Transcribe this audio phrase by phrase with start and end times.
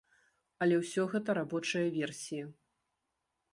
[0.65, 2.43] Але ўсё гэта рабочыя версіі.